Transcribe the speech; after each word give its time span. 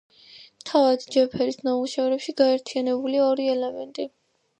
თავად 0.69 1.03
ჯეფრის 1.15 1.59
ნამუშევრებში 1.67 2.35
გაერთიანებულია 2.39 3.27
ორი 3.27 3.47
ელემენტი. 3.57 4.09